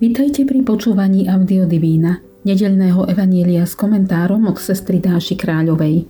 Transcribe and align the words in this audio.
Vítajte 0.00 0.48
pri 0.48 0.64
počúvaní 0.64 1.28
Audio 1.28 1.68
Divína, 1.68 2.24
nedeľného 2.48 3.12
evanielia 3.12 3.68
s 3.68 3.76
komentárom 3.76 4.48
od 4.48 4.56
sestry 4.56 4.96
Dáši 4.96 5.36
Kráľovej. 5.36 6.08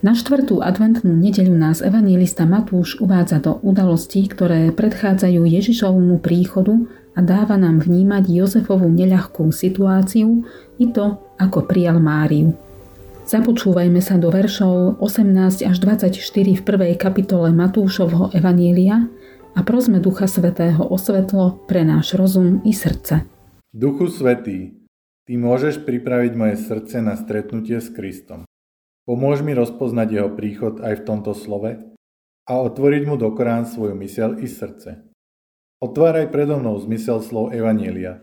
Na 0.00 0.16
štvrtú 0.16 0.64
adventnú 0.64 1.12
nedeľu 1.12 1.52
nás 1.52 1.84
evangelista 1.84 2.48
Matúš 2.48 2.96
uvádza 3.04 3.44
do 3.44 3.60
udalostí, 3.60 4.24
ktoré 4.24 4.72
predchádzajú 4.72 5.36
Ježišovmu 5.36 6.16
príchodu 6.24 6.80
a 7.12 7.20
dáva 7.20 7.60
nám 7.60 7.84
vnímať 7.84 8.24
Jozefovú 8.24 8.88
neľahkú 8.88 9.52
situáciu 9.52 10.40
i 10.80 10.88
to, 10.88 11.20
ako 11.36 11.68
prijal 11.68 12.00
Máriu. 12.00 12.56
Započúvajme 13.28 14.00
sa 14.00 14.16
do 14.16 14.32
veršov 14.32 14.96
18 15.04 15.60
až 15.68 15.76
24 15.76 16.16
v 16.56 16.62
prvej 16.64 16.96
kapitole 16.96 17.52
Matúšovho 17.52 18.32
Evanielia 18.32 19.12
a 19.54 19.60
prosme 19.62 20.02
Ducha 20.02 20.26
Svetého 20.26 20.82
o 20.82 20.98
svetlo 20.98 21.62
pre 21.70 21.86
náš 21.86 22.18
rozum 22.18 22.60
i 22.66 22.74
srdce. 22.74 23.22
Duchu 23.70 24.10
Svetý, 24.10 24.84
Ty 25.24 25.40
môžeš 25.40 25.88
pripraviť 25.88 26.32
moje 26.36 26.60
srdce 26.60 27.00
na 27.00 27.16
stretnutie 27.16 27.80
s 27.80 27.88
Kristom. 27.88 28.44
Pomôž 29.08 29.40
mi 29.40 29.56
rozpoznať 29.56 30.08
Jeho 30.12 30.30
príchod 30.36 30.84
aj 30.84 31.00
v 31.00 31.06
tomto 31.08 31.32
slove 31.32 31.80
a 32.44 32.52
otvoriť 32.60 33.02
mu 33.08 33.16
do 33.16 33.32
Korán 33.32 33.64
svoju 33.64 33.96
mysel 34.04 34.36
i 34.44 34.44
srdce. 34.44 35.00
Otváraj 35.80 36.28
predo 36.28 36.60
mnou 36.60 36.76
zmysel 36.76 37.24
slov 37.24 37.56
Evanielia, 37.56 38.20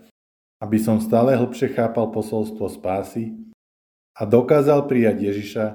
aby 0.61 0.77
som 0.77 1.01
stále 1.01 1.33
hlbšie 1.33 1.73
chápal 1.73 2.13
posolstvo 2.13 2.69
spásy 2.69 3.33
a 4.13 4.21
dokázal 4.21 4.85
prijať 4.85 5.17
Ježiša, 5.25 5.65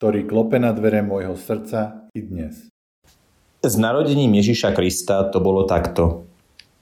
ktorý 0.00 0.24
klope 0.24 0.56
na 0.56 0.72
dvere 0.72 1.04
môjho 1.04 1.36
srdca 1.36 2.08
i 2.16 2.24
dnes. 2.24 2.71
S 3.62 3.78
narodením 3.78 4.42
Ježiša 4.42 4.74
Krista 4.74 5.22
to 5.30 5.38
bolo 5.38 5.62
takto. 5.62 6.26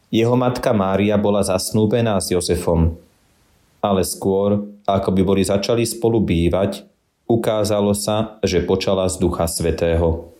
Jeho 0.09 0.33
matka 0.33 0.73
Mária 0.73 1.21
bola 1.21 1.45
zasnúbená 1.45 2.17
s 2.17 2.33
Jozefom. 2.33 2.97
Ale 3.85 4.01
skôr, 4.01 4.65
ako 4.89 5.13
by 5.13 5.21
boli 5.21 5.45
začali 5.45 5.85
spolu 5.85 6.25
bývať, 6.25 6.89
ukázalo 7.29 7.93
sa, 7.93 8.41
že 8.41 8.65
počala 8.65 9.05
z 9.13 9.21
Ducha 9.21 9.45
Svetého. 9.45 10.33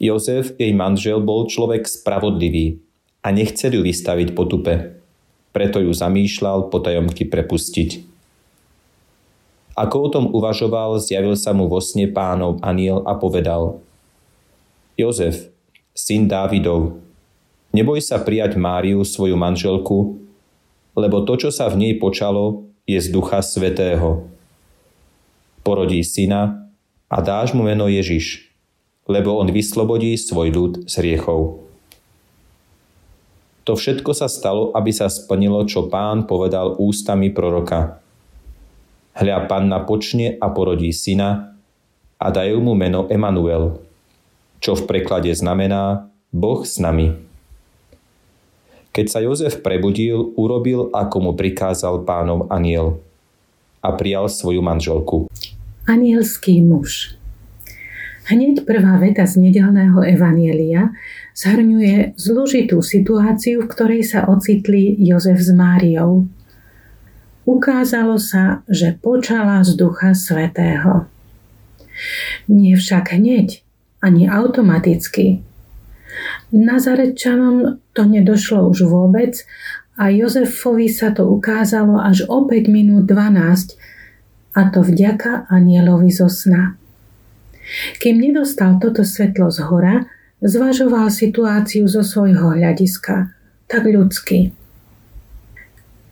Jozef, 0.00 0.56
jej 0.56 0.72
manžel, 0.72 1.20
bol 1.20 1.44
človek 1.44 1.84
spravodlivý 1.84 2.80
a 3.20 3.36
nechcel 3.36 3.76
ju 3.76 3.84
vystaviť 3.84 4.32
potupe. 4.32 4.96
Preto 5.52 5.76
ju 5.84 5.92
zamýšľal 5.92 6.72
potajomky 6.72 7.28
prepustiť. 7.28 8.00
Ako 9.76 9.96
o 10.00 10.08
tom 10.08 10.24
uvažoval, 10.32 11.04
zjavil 11.04 11.36
sa 11.36 11.52
mu 11.52 11.68
vo 11.68 11.84
sne 11.84 12.08
pánov 12.08 12.64
aniel 12.64 13.04
a 13.04 13.12
povedal– 13.12 13.76
Jozef, 14.96 15.48
syn 15.96 16.28
Dávidov, 16.28 17.00
neboj 17.72 18.00
sa 18.04 18.20
prijať 18.20 18.60
Máriu, 18.60 19.00
svoju 19.00 19.32
manželku, 19.40 20.20
lebo 20.92 21.24
to, 21.24 21.40
čo 21.40 21.48
sa 21.48 21.72
v 21.72 21.80
nej 21.80 21.94
počalo, 21.96 22.68
je 22.84 23.00
z 23.00 23.08
Ducha 23.08 23.40
Svetého. 23.40 24.28
Porodí 25.64 26.04
syna 26.04 26.68
a 27.08 27.16
dáš 27.24 27.56
mu 27.56 27.64
meno 27.64 27.88
Ježiš, 27.88 28.52
lebo 29.08 29.40
on 29.40 29.48
vyslobodí 29.48 30.12
svoj 30.20 30.48
ľud 30.52 30.72
z 30.84 30.94
riechov. 31.00 31.64
To 33.62 33.78
všetko 33.78 34.10
sa 34.10 34.26
stalo, 34.26 34.74
aby 34.74 34.90
sa 34.90 35.06
splnilo, 35.06 35.62
čo 35.70 35.86
pán 35.86 36.26
povedal 36.26 36.74
ústami 36.82 37.30
proroka. 37.30 38.02
Hľa 39.14 39.46
panna 39.46 39.86
počne 39.86 40.34
a 40.36 40.50
porodí 40.50 40.90
syna 40.90 41.54
a 42.18 42.26
dajú 42.28 42.58
mu 42.58 42.74
meno 42.74 43.06
Emanuel, 43.06 43.78
čo 44.62 44.78
v 44.78 44.86
preklade 44.86 45.34
znamená 45.34 46.06
Boh 46.30 46.62
s 46.62 46.78
nami. 46.78 47.18
Keď 48.94 49.06
sa 49.10 49.18
Jozef 49.18 49.58
prebudil, 49.60 50.38
urobil, 50.38 50.88
ako 50.94 51.16
mu 51.18 51.32
prikázal 51.34 52.06
pánov 52.06 52.46
aniel 52.46 53.02
a 53.82 53.90
prijal 53.98 54.30
svoju 54.30 54.62
manželku. 54.62 55.26
Anielský 55.90 56.62
muž 56.62 57.18
Hneď 58.22 58.62
prvá 58.62 59.02
veta 59.02 59.26
z 59.26 59.42
nedelného 59.42 59.98
evanielia 60.06 60.94
zhrňuje 61.34 62.14
zložitú 62.14 62.78
situáciu, 62.78 63.66
v 63.66 63.70
ktorej 63.72 64.02
sa 64.06 64.30
ocitli 64.30 64.94
Jozef 65.02 65.42
s 65.42 65.50
Máriou. 65.50 66.30
Ukázalo 67.42 68.22
sa, 68.22 68.62
že 68.70 68.94
počala 68.94 69.66
z 69.66 69.74
Ducha 69.74 70.14
Svetého. 70.14 71.10
Nie 72.46 72.78
však 72.78 73.10
hneď, 73.18 73.61
ani 74.02 74.26
automaticky. 74.26 75.40
Nazarečanom 76.52 77.80
to 77.96 78.02
nedošlo 78.04 78.68
už 78.68 78.84
vôbec 78.84 79.40
a 79.96 80.12
Jozefovi 80.12 80.90
sa 80.90 81.14
to 81.14 81.24
ukázalo 81.30 81.96
až 82.02 82.28
o 82.28 82.44
5 82.44 82.68
minút 82.68 83.08
12 83.08 83.78
a 84.52 84.60
to 84.68 84.84
vďaka 84.84 85.48
anielovi 85.48 86.12
zo 86.12 86.28
sna. 86.28 86.76
Kým 88.02 88.20
nedostal 88.20 88.76
toto 88.76 89.06
svetlo 89.06 89.48
z 89.48 89.64
hora, 89.64 90.04
zvažoval 90.44 91.08
situáciu 91.08 91.88
zo 91.88 92.04
svojho 92.04 92.58
hľadiska, 92.58 93.32
tak 93.70 93.82
ľudsky. 93.88 94.52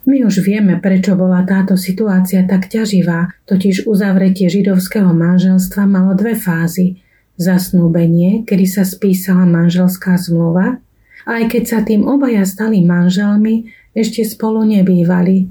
My 0.09 0.25
už 0.25 0.41
vieme, 0.41 0.81
prečo 0.81 1.13
bola 1.13 1.45
táto 1.45 1.77
situácia 1.77 2.49
tak 2.49 2.73
ťaživá, 2.73 3.37
totiž 3.45 3.85
uzavretie 3.85 4.49
židovského 4.49 5.13
manželstva 5.13 5.85
malo 5.85 6.17
dve 6.17 6.39
fázy– 6.39 6.97
zasnúbenie, 7.41 8.45
kedy 8.45 8.69
sa 8.69 8.85
spísala 8.85 9.49
manželská 9.49 10.21
zmluva, 10.21 10.85
aj 11.25 11.49
keď 11.49 11.63
sa 11.65 11.79
tým 11.81 12.05
obaja 12.05 12.45
stali 12.45 12.85
manželmi, 12.85 13.73
ešte 13.97 14.23
spolu 14.29 14.69
nebývali. 14.69 15.49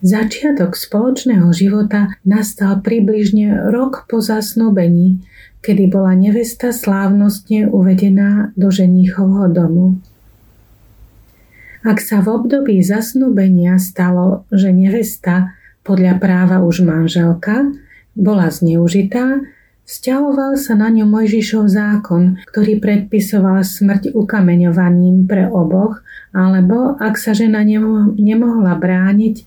Začiatok 0.00 0.80
spoločného 0.80 1.52
života 1.52 2.16
nastal 2.24 2.80
približne 2.80 3.68
rok 3.68 4.08
po 4.08 4.24
zasnúbení, 4.24 5.20
kedy 5.60 5.92
bola 5.92 6.16
nevesta 6.16 6.72
slávnostne 6.72 7.68
uvedená 7.68 8.56
do 8.56 8.72
ženíchovho 8.72 9.52
domu. 9.52 10.00
Ak 11.84 12.00
sa 12.00 12.24
v 12.24 12.32
období 12.32 12.80
zasnúbenia 12.80 13.76
stalo, 13.76 14.48
že 14.48 14.72
nevesta 14.72 15.52
podľa 15.84 16.16
práva 16.16 16.64
už 16.64 16.84
manželka 16.84 17.68
bola 18.16 18.48
zneužitá, 18.48 19.44
Vzťahoval 19.90 20.54
sa 20.54 20.78
na 20.78 20.86
ňu 20.86 21.02
Mojžišov 21.02 21.66
zákon, 21.66 22.38
ktorý 22.46 22.78
predpisoval 22.78 23.66
smrť 23.66 24.14
ukameňovaním 24.14 25.26
pre 25.26 25.50
oboch, 25.50 26.06
alebo 26.30 26.94
ak 26.94 27.18
sa 27.18 27.34
žena 27.34 27.66
nemohla 27.66 28.78
brániť, 28.78 29.42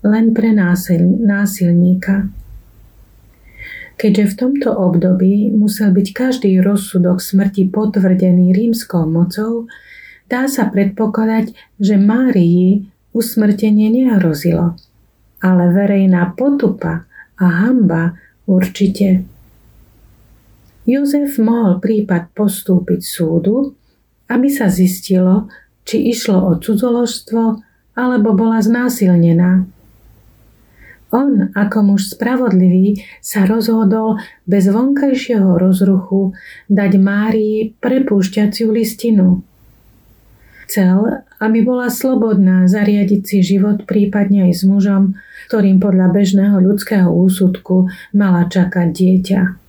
len 0.00 0.32
pre 0.32 0.56
násil, 0.56 1.04
násilníka. 1.04 2.32
Keďže 4.00 4.24
v 4.32 4.34
tomto 4.40 4.72
období 4.72 5.52
musel 5.52 5.92
byť 5.92 6.08
každý 6.08 6.56
rozsudok 6.64 7.20
smrti 7.20 7.68
potvrdený 7.68 8.56
rímskou 8.56 9.04
mocou, 9.04 9.68
dá 10.32 10.48
sa 10.48 10.72
predpokladať, 10.72 11.52
že 11.76 12.00
Márii 12.00 12.88
usmrtenie 13.12 13.92
nehrozilo. 13.92 14.72
Ale 15.44 15.68
verejná 15.68 16.32
potupa 16.32 17.04
a 17.36 17.44
hamba 17.44 18.16
určite. 18.48 19.35
Jozef 20.86 21.42
mohol 21.42 21.82
prípad 21.82 22.30
postúpiť 22.30 23.02
súdu, 23.02 23.74
aby 24.30 24.46
sa 24.46 24.70
zistilo, 24.70 25.50
či 25.82 26.14
išlo 26.14 26.46
o 26.46 26.52
cudzoložstvo 26.62 27.42
alebo 27.98 28.38
bola 28.38 28.62
znásilnená. 28.62 29.66
On, 31.14 31.54
ako 31.54 31.94
muž 31.94 32.14
spravodlivý, 32.14 33.02
sa 33.22 33.46
rozhodol 33.46 34.18
bez 34.46 34.66
vonkajšieho 34.66 35.54
rozruchu 35.54 36.34
dať 36.66 36.92
Márii 36.98 37.74
prepúšťaciu 37.78 38.70
listinu. 38.74 39.42
Chcel, 40.66 41.22
aby 41.38 41.62
bola 41.62 41.90
slobodná 41.94 42.66
zariadiť 42.66 43.22
si 43.22 43.38
život 43.42 43.86
prípadne 43.86 44.50
aj 44.50 44.52
s 44.58 44.62
mužom, 44.66 45.14
ktorým 45.46 45.78
podľa 45.78 46.10
bežného 46.10 46.58
ľudského 46.58 47.06
úsudku 47.06 47.86
mala 48.10 48.50
čakať 48.50 48.88
dieťa. 48.90 49.65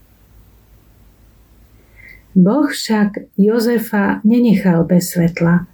Boh 2.37 2.69
však 2.69 3.33
Jozefa 3.33 4.21
nenechal 4.21 4.85
bez 4.85 5.17
svetla. 5.17 5.65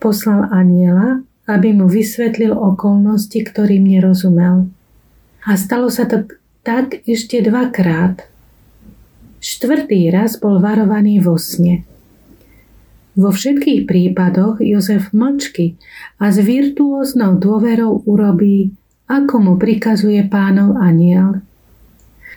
Poslal 0.00 0.48
aniela, 0.48 1.20
aby 1.44 1.76
mu 1.76 1.92
vysvetlil 1.92 2.56
okolnosti, 2.56 3.36
ktorým 3.36 3.84
nerozumel. 3.84 4.72
A 5.44 5.60
stalo 5.60 5.92
sa 5.92 6.08
to 6.08 6.24
tak 6.64 7.04
ešte 7.04 7.44
dvakrát. 7.44 8.24
Štvrtý 9.44 10.08
raz 10.08 10.40
bol 10.40 10.56
varovaný 10.56 11.20
vo 11.20 11.36
sne. 11.36 11.84
Vo 13.12 13.28
všetkých 13.28 13.84
prípadoch 13.84 14.64
Jozef 14.64 15.12
mlčky 15.12 15.76
a 16.16 16.32
s 16.32 16.40
virtuóznou 16.40 17.36
dôverou 17.36 18.00
urobí, 18.08 18.72
ako 19.04 19.36
mu 19.36 19.52
prikazuje 19.60 20.24
pánov 20.24 20.80
aniel– 20.80 21.44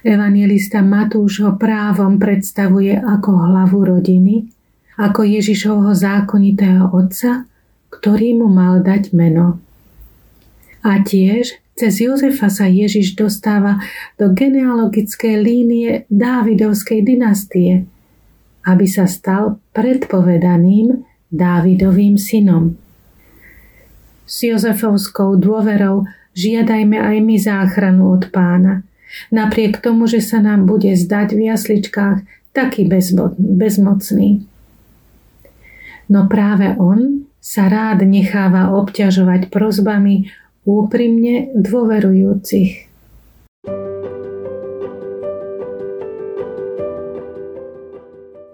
Evangelista 0.04 0.84
Matúš 0.84 1.48
ho 1.48 1.56
právom 1.56 2.20
predstavuje 2.20 2.92
ako 3.00 3.32
hlavu 3.40 3.88
rodiny, 3.88 4.52
ako 5.00 5.24
Ježišovho 5.24 5.96
zákonitého 5.96 6.92
otca, 6.92 7.48
ktorý 7.88 8.36
mu 8.44 8.52
mal 8.52 8.84
dať 8.84 9.16
meno. 9.16 9.64
A 10.84 11.00
tiež 11.00 11.56
cez 11.74 12.04
Jozefa 12.04 12.52
sa 12.52 12.68
Ježiš 12.68 13.16
dostáva 13.16 13.80
do 14.20 14.36
genealogickej 14.36 15.36
línie 15.40 15.90
Dávidovskej 16.12 17.00
dynastie, 17.02 17.88
aby 18.68 18.86
sa 18.86 19.08
stal 19.08 19.64
predpovedaným 19.72 21.00
Dávidovým 21.32 22.20
synom. 22.20 22.76
S 24.28 24.46
Jozefovskou 24.52 25.40
dôverou 25.40 26.06
žiadajme 26.36 27.00
aj 27.00 27.18
my 27.24 27.36
záchranu 27.40 28.14
od 28.14 28.28
pána, 28.30 28.84
napriek 29.32 29.80
tomu, 29.80 30.06
že 30.10 30.22
sa 30.22 30.40
nám 30.40 30.66
bude 30.66 30.94
zdať 30.94 31.36
v 31.36 31.42
jasličkách 31.54 32.18
taký 32.54 32.86
bezmocný. 33.38 34.46
No 36.08 36.30
práve 36.30 36.78
on 36.78 37.26
sa 37.44 37.68
rád 37.68 38.06
necháva 38.08 38.72
obťažovať 38.72 39.52
prozbami 39.52 40.32
úprimne 40.64 41.52
dôverujúcich. 41.58 42.94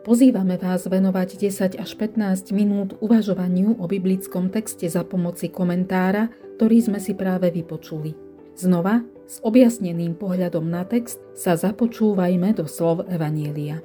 Pozývame 0.09 0.57
vás 0.57 0.89
venovať 0.89 1.37
10 1.37 1.77
až 1.77 1.91
15 1.93 2.49
minút 2.49 2.97
uvažovaniu 2.97 3.77
o 3.77 3.85
biblickom 3.85 4.49
texte 4.49 4.89
za 4.89 5.05
pomoci 5.05 5.53
komentára, 5.53 6.33
ktorý 6.57 6.81
sme 6.81 6.97
si 6.97 7.13
práve 7.13 7.53
vypočuli. 7.53 8.17
Znova, 8.57 9.05
s 9.29 9.37
objasneným 9.45 10.17
pohľadom 10.17 10.65
na 10.65 10.81
text, 10.81 11.21
sa 11.37 11.53
započúvajme 11.53 12.57
do 12.57 12.65
slov 12.65 13.05
Evanielia. 13.05 13.77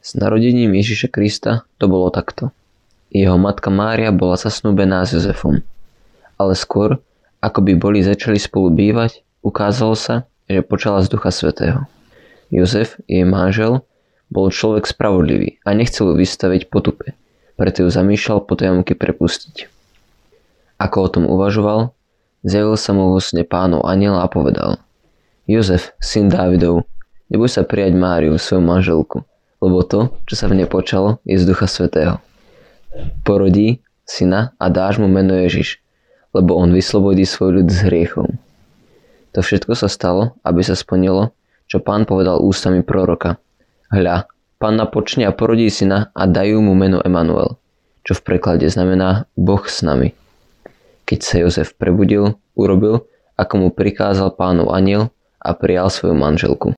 S 0.00 0.16
narodením 0.16 0.72
Ježiša 0.72 1.12
Krista 1.12 1.68
to 1.76 1.84
bolo 1.84 2.08
takto. 2.08 2.56
Jeho 3.12 3.36
matka 3.36 3.68
Mária 3.68 4.12
bola 4.12 4.40
zasnúbená 4.40 5.04
s 5.04 5.12
Jozefom. 5.12 5.60
Ale 6.40 6.56
skôr, 6.56 7.00
ako 7.44 7.60
by 7.60 7.72
boli 7.76 8.00
začali 8.00 8.40
spolu 8.40 8.72
bývať, 8.72 9.20
ukázalo 9.44 9.92
sa, 9.92 10.24
že 10.48 10.64
počala 10.64 11.04
z 11.04 11.12
Ducha 11.12 11.28
Svetého. 11.32 11.84
Jozef, 12.54 13.02
jej 13.10 13.26
manžel, 13.26 13.82
bol 14.30 14.54
človek 14.54 14.86
spravodlivý 14.86 15.58
a 15.66 15.74
nechcel 15.74 16.14
ju 16.14 16.22
vystaviť 16.22 16.70
potupe, 16.70 17.18
preto 17.58 17.82
ju 17.82 17.90
zamýšľal 17.90 18.46
tajomky 18.46 18.94
prepustiť. 18.94 19.66
Ako 20.78 20.96
o 21.02 21.08
tom 21.10 21.24
uvažoval, 21.26 21.90
zjavil 22.46 22.78
sa 22.78 22.94
mu 22.94 23.10
vo 23.10 23.18
sne 23.18 23.42
pánov 23.42 23.82
aniel 23.82 24.14
a 24.22 24.30
povedal 24.30 24.78
Jozef, 25.50 25.98
syn 25.98 26.30
Dávidov, 26.30 26.86
neboj 27.26 27.50
sa 27.50 27.66
prijať 27.66 27.98
Máriu, 27.98 28.38
svoju 28.38 28.62
manželku, 28.62 29.26
lebo 29.58 29.82
to, 29.82 30.14
čo 30.30 30.38
sa 30.38 30.46
v 30.46 30.62
nej 30.62 30.68
počalo, 30.70 31.18
je 31.26 31.34
z 31.34 31.44
Ducha 31.44 31.66
Svetého. 31.66 32.22
Porodí 33.26 33.82
syna 34.06 34.54
a 34.62 34.70
dáš 34.70 35.02
mu 35.02 35.10
meno 35.10 35.34
Ježiš, 35.34 35.82
lebo 36.30 36.54
on 36.54 36.70
vyslobodí 36.70 37.26
svoj 37.26 37.60
ľud 37.60 37.68
z 37.68 37.90
hriechov. 37.90 38.30
To 39.34 39.42
všetko 39.42 39.74
sa 39.74 39.90
stalo, 39.90 40.38
aby 40.46 40.62
sa 40.62 40.78
splnilo, 40.78 41.34
čo 41.68 41.84
pán 41.84 42.08
povedal 42.08 42.40
ústami 42.40 42.80
proroka. 42.80 43.36
Hľa, 43.92 44.24
panna 44.56 44.88
počne 44.88 45.28
a 45.28 45.36
porodí 45.36 45.68
syna 45.68 46.08
a 46.16 46.24
dajú 46.24 46.64
mu 46.64 46.72
meno 46.72 47.04
Emanuel, 47.04 47.60
čo 48.00 48.16
v 48.16 48.24
preklade 48.24 48.64
znamená 48.64 49.28
Boh 49.36 49.60
s 49.60 49.84
nami. 49.84 50.16
Keď 51.04 51.18
sa 51.20 51.36
Jozef 51.44 51.76
prebudil, 51.76 52.40
urobil, 52.56 53.04
ako 53.36 53.54
mu 53.60 53.68
prikázal 53.68 54.32
pánov 54.40 54.72
aniel 54.72 55.12
a 55.36 55.52
prijal 55.52 55.92
svoju 55.92 56.16
manželku. 56.16 56.72